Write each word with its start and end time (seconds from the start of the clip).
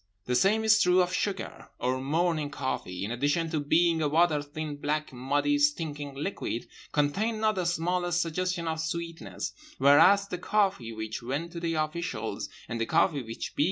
The 0.25 0.33
same 0.33 0.63
is 0.63 0.81
true 0.81 0.99
of 1.03 1.13
sugar: 1.13 1.67
our 1.79 1.99
morning 2.01 2.49
coffee, 2.49 3.05
in 3.05 3.11
addition 3.11 3.51
to 3.51 3.59
being 3.59 4.01
a 4.01 4.07
water 4.07 4.41
thin, 4.41 4.77
black, 4.77 5.13
muddy, 5.13 5.59
stinking 5.59 6.15
liquid, 6.15 6.65
contained 6.91 7.39
not 7.39 7.53
the 7.53 7.65
smallest 7.67 8.19
suggestion 8.19 8.67
of 8.67 8.79
sweetness, 8.79 9.53
whereas 9.77 10.27
the 10.27 10.39
coffee 10.39 10.91
which 10.91 11.21
went 11.21 11.51
to 11.51 11.59
the 11.59 11.75
officials—and 11.75 12.81
the 12.81 12.87
coffee 12.87 13.21
which 13.21 13.55
B. 13.55 13.59